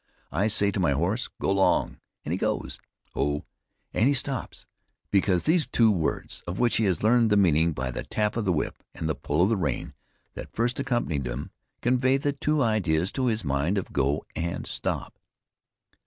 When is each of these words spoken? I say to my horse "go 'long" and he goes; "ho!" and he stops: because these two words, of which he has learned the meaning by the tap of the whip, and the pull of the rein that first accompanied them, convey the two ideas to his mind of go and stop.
I 0.31 0.47
say 0.47 0.71
to 0.71 0.79
my 0.79 0.93
horse 0.93 1.29
"go 1.39 1.51
'long" 1.51 1.99
and 2.25 2.31
he 2.31 2.37
goes; 2.39 2.79
"ho!" 3.13 3.45
and 3.93 4.07
he 4.07 4.15
stops: 4.15 4.65
because 5.11 5.43
these 5.43 5.67
two 5.67 5.91
words, 5.91 6.41
of 6.47 6.57
which 6.57 6.77
he 6.77 6.85
has 6.85 7.03
learned 7.03 7.29
the 7.29 7.37
meaning 7.37 7.71
by 7.71 7.91
the 7.91 8.01
tap 8.03 8.35
of 8.35 8.45
the 8.45 8.51
whip, 8.51 8.81
and 8.95 9.07
the 9.07 9.13
pull 9.13 9.43
of 9.43 9.49
the 9.49 9.57
rein 9.57 9.93
that 10.33 10.55
first 10.55 10.79
accompanied 10.79 11.25
them, 11.25 11.51
convey 11.83 12.17
the 12.17 12.33
two 12.33 12.63
ideas 12.63 13.11
to 13.11 13.27
his 13.27 13.45
mind 13.45 13.77
of 13.77 13.93
go 13.93 14.25
and 14.35 14.65
stop. 14.65 15.19